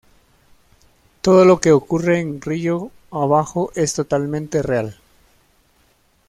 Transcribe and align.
Todo 1.21 1.45
lo 1.45 1.61
que 1.61 1.71
ocurre 1.73 2.19
en 2.19 2.41
Río 2.41 2.89
abajo 3.11 3.71
es 3.75 3.93
totalmente 3.93 4.63
real. 4.63 4.97